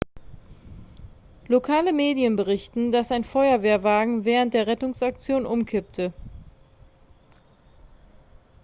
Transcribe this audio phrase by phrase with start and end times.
[1.47, 6.11] lokale medien berichten dass ein feuerwehrwagen während der rettungsaktion umkippte